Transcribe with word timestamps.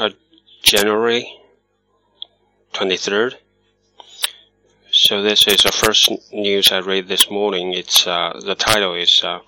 uh, 0.00 0.10
January 0.62 1.26
23rd. 2.72 3.34
So 4.90 5.22
this 5.22 5.46
is 5.46 5.62
the 5.62 5.72
first 5.72 6.10
news 6.32 6.72
I 6.72 6.78
read 6.78 7.06
this 7.06 7.30
morning. 7.30 7.74
It's 7.74 8.06
uh, 8.06 8.40
the 8.42 8.54
title 8.54 8.94
is 8.94 9.22
uh, 9.22 9.40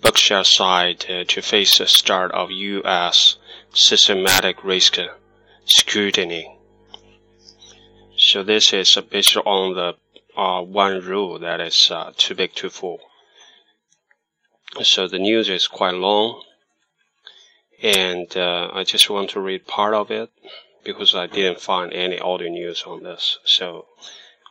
Berkshire 0.00 0.44
side 0.44 1.04
uh, 1.08 1.24
to 1.28 1.42
face 1.42 1.78
the 1.78 1.86
start 1.86 2.32
of 2.32 2.50
U.S. 2.50 3.36
systematic 3.74 4.64
risk 4.64 4.96
scrutiny. 5.66 6.56
So 8.16 8.42
this 8.42 8.72
is 8.72 8.96
based 9.10 9.36
on 9.36 9.74
the 9.74 9.94
uh, 10.36 10.62
one 10.62 11.00
rule 11.04 11.38
that 11.38 11.60
is 11.60 11.90
uh, 11.90 12.12
too 12.16 12.34
big 12.34 12.54
to 12.54 12.70
fall. 12.70 13.00
So 14.82 15.06
the 15.08 15.18
news 15.18 15.50
is 15.50 15.66
quite 15.66 15.94
long, 15.94 16.42
and 17.82 18.36
uh, 18.36 18.70
I 18.72 18.84
just 18.84 19.08
want 19.08 19.30
to 19.30 19.40
read 19.40 19.66
part 19.66 19.94
of 19.94 20.10
it 20.10 20.30
because 20.84 21.14
I 21.14 21.26
didn't 21.26 21.60
find 21.60 21.92
any 21.92 22.18
audio 22.18 22.48
news 22.48 22.84
on 22.86 23.02
this. 23.02 23.38
So 23.44 23.86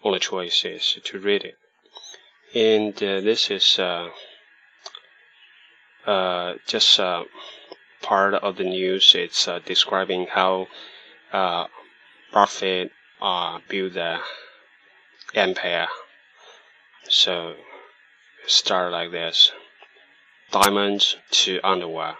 only 0.03 0.19
choice 0.19 0.65
is 0.65 0.97
to 1.03 1.19
read 1.19 1.43
it. 1.43 1.57
And 2.55 2.95
uh, 2.95 3.21
this 3.21 3.51
is 3.51 3.77
uh, 3.77 4.09
uh, 6.07 6.55
just 6.65 6.99
uh, 6.99 7.25
part 8.01 8.33
of 8.33 8.57
the 8.57 8.63
news. 8.63 9.13
It's 9.15 9.47
uh, 9.47 9.59
describing 9.63 10.27
how 10.27 10.67
Buffett 12.33 12.91
built 13.19 13.93
the 13.93 14.19
empire. 15.35 15.87
So 17.07 17.55
start 18.47 18.91
like 18.91 19.11
this. 19.11 19.51
Diamonds 20.51 21.15
to 21.31 21.59
underwear. 21.63 22.15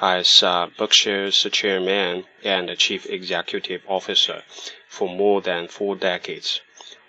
As 0.00 0.40
Berkshire's 0.76 1.46
chairman 1.52 2.26
and 2.42 2.76
chief 2.76 3.06
executive 3.06 3.82
officer 3.86 4.42
for 4.88 5.08
more 5.08 5.40
than 5.40 5.68
four 5.68 5.94
decades, 5.94 6.60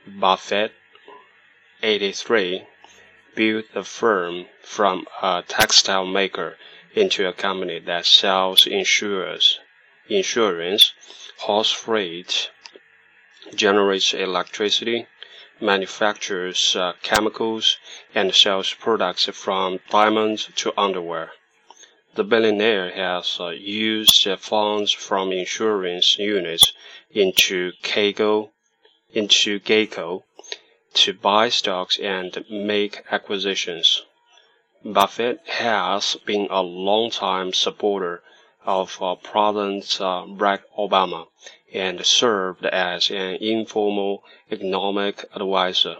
Buffett, 0.06 0.72
83, 1.82 2.68
built 3.34 3.74
the 3.74 3.84
firm 3.84 4.48
from 4.62 5.08
a 5.20 5.44
textile 5.48 6.06
maker 6.06 6.60
into 6.94 7.28
a 7.28 7.34
company 7.34 7.80
that 7.80 8.06
sells 8.06 8.68
insurance, 8.68 9.60
insurance, 10.08 10.94
horse 11.40 11.72
freight, 11.72 12.52
generates 13.56 14.14
electricity, 14.14 15.08
manufactures 15.60 16.76
uh, 16.76 16.94
chemicals, 17.02 17.78
and 18.14 18.36
sells 18.36 18.74
products 18.74 19.26
from 19.26 19.80
diamonds 19.90 20.50
to 20.56 20.72
underwear. 20.80 21.32
The 22.16 22.24
billionaire 22.24 22.92
has 22.92 23.42
uh, 23.42 23.50
used 23.50 24.26
funds 24.40 24.94
from 24.94 25.34
insurance 25.34 26.18
units 26.18 26.72
into 27.12 27.74
into 29.12 29.60
Geico 29.60 30.24
to 30.94 31.14
buy 31.14 31.50
stocks 31.50 32.00
and 32.00 32.46
make 32.50 33.04
acquisitions. 33.12 34.04
Buffett 34.86 35.42
has 35.46 36.16
been 36.26 36.48
a 36.50 36.62
long-time 36.62 37.52
supporter 37.52 38.24
of 38.66 38.98
uh, 39.02 39.16
President 39.16 39.98
uh, 40.00 40.24
Barack 40.26 40.62
Obama 40.80 41.28
and 41.74 42.06
served 42.06 42.66
as 42.66 43.12
an 43.12 43.36
informal 43.42 44.24
economic 44.50 45.26
advisor. 45.34 45.98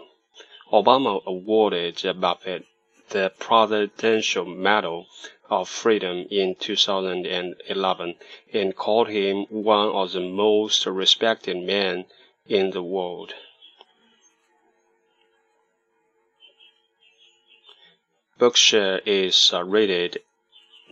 Obama 0.72 1.22
awarded 1.26 2.00
Buffett 2.18 2.64
the 3.10 3.32
Presidential 3.38 4.44
Medal 4.44 5.06
of 5.48 5.68
Freedom 5.68 6.26
in 6.30 6.54
2011 6.56 8.14
and 8.52 8.76
called 8.76 9.08
him 9.08 9.44
one 9.48 9.88
of 9.88 10.12
the 10.12 10.20
most 10.20 10.84
respected 10.86 11.56
men 11.56 12.04
in 12.46 12.70
the 12.70 12.82
world. 12.82 13.34
Berkshire 18.38 19.00
is 19.06 19.50
uh, 19.54 19.64
rated 19.64 20.22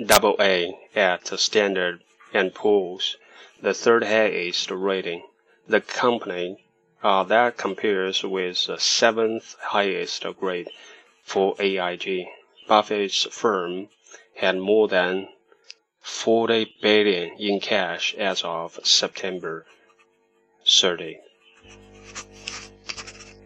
AA 0.00 0.72
at 0.94 1.26
Standard 1.38 2.02
and 2.32 2.54
Poor's, 2.54 3.16
the 3.60 3.74
third 3.74 4.04
highest 4.04 4.70
rating. 4.70 5.22
The 5.68 5.80
company 5.80 6.64
uh, 7.02 7.22
that 7.24 7.58
compares 7.58 8.22
with 8.22 8.66
the 8.66 8.78
seventh 8.78 9.56
highest 9.60 10.24
grade 10.40 10.70
for 11.22 11.54
AIG. 11.58 12.26
Buffett's 12.66 13.24
firm 13.24 13.88
had 14.36 14.56
more 14.58 14.88
than 14.88 15.28
forty 16.00 16.74
billion 16.82 17.36
in 17.38 17.60
cash 17.60 18.14
as 18.14 18.42
of 18.42 18.78
September 18.84 19.66
30. 20.66 21.18